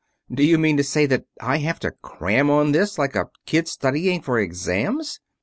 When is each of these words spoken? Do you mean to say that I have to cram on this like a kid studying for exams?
Do 0.33 0.43
you 0.43 0.57
mean 0.57 0.77
to 0.77 0.83
say 0.83 1.05
that 1.05 1.25
I 1.39 1.57
have 1.57 1.77
to 1.81 1.91
cram 2.01 2.49
on 2.49 2.71
this 2.71 2.97
like 2.97 3.15
a 3.15 3.29
kid 3.45 3.67
studying 3.67 4.23
for 4.23 4.39
exams? 4.39 5.19